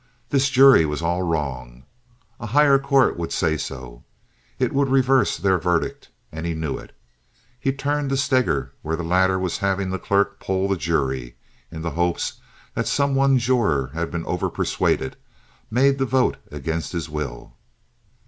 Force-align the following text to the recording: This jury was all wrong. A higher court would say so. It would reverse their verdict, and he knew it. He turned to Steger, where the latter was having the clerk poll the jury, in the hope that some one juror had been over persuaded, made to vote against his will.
This 0.29 0.49
jury 0.49 0.83
was 0.83 1.03
all 1.03 1.21
wrong. 1.21 1.83
A 2.39 2.47
higher 2.47 2.79
court 2.79 3.17
would 3.17 3.31
say 3.31 3.55
so. 3.55 4.03
It 4.57 4.73
would 4.73 4.89
reverse 4.89 5.37
their 5.37 5.59
verdict, 5.59 6.09
and 6.31 6.43
he 6.43 6.55
knew 6.55 6.75
it. 6.79 6.91
He 7.59 7.71
turned 7.71 8.09
to 8.09 8.17
Steger, 8.17 8.73
where 8.81 8.95
the 8.95 9.03
latter 9.03 9.37
was 9.37 9.59
having 9.59 9.91
the 9.91 9.99
clerk 9.99 10.39
poll 10.39 10.67
the 10.67 10.75
jury, 10.75 11.35
in 11.69 11.83
the 11.83 11.91
hope 11.91 12.17
that 12.73 12.87
some 12.87 13.13
one 13.13 13.37
juror 13.37 13.91
had 13.93 14.09
been 14.09 14.25
over 14.25 14.49
persuaded, 14.49 15.17
made 15.69 15.99
to 15.99 16.05
vote 16.05 16.37
against 16.51 16.93
his 16.93 17.07
will. 17.07 17.53